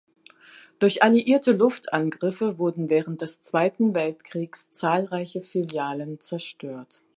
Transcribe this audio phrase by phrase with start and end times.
[0.79, 7.03] Durch alliierte Luftangriffe wurden während des Zweiten Weltkriegs zahlreiche Filialen zerstört.